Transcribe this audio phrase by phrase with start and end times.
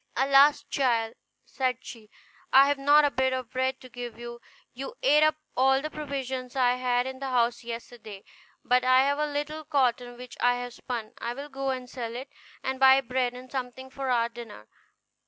[0.17, 0.63] "Alas!
[0.63, 1.13] child,"
[1.45, 2.09] said she,
[2.51, 4.41] "I have not a bit of bread to give you:
[4.73, 8.23] you ate up all the provisions I had in the house yesterday;
[8.65, 12.15] but I have a little cotton, which I have spun; I will go and sell
[12.15, 12.29] it,
[12.63, 14.67] and buy bread and something for our dinner."